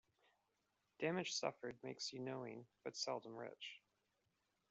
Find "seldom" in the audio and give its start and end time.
2.95-3.35